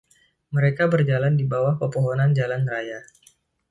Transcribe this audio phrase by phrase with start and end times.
[0.55, 2.99] Mereka berjalan di bawah pepohonan jalan raya.